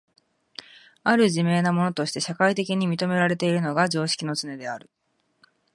[1.03, 4.89] 或る自明なものとして社会的に認められているのが常識のつねである。